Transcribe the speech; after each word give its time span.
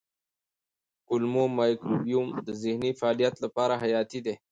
د 0.03 0.03
کولمو 1.07 1.43
مایکروبیوم 1.59 2.27
د 2.45 2.49
ذهني 2.63 2.91
فعالیت 2.99 3.35
لپاره 3.45 3.73
حیاتي 3.83 4.19
دی. 4.25 4.35